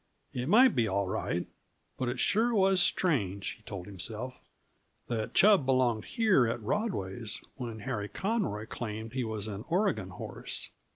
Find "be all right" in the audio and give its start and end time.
0.75-1.45